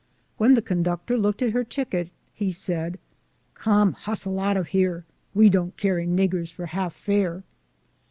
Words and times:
When 0.37 0.55
the 0.55 0.63
con 0.63 0.81
ductor 0.81 1.15
looked 1.15 1.43
at 1.43 1.51
her 1.51 1.63
ticket, 1.63 2.09
he 2.33 2.51
said," 2.51 2.97
Come, 3.53 3.93
hus 3.93 4.23
tle 4.23 4.39
out 4.39 4.57
of 4.57 4.69
here! 4.69 5.05
We 5.35 5.47
don't 5.47 5.77
carry 5.77 6.07
niggers 6.07 6.51
for 6.51 6.65
half 6.65 6.95
fare." 6.95 7.43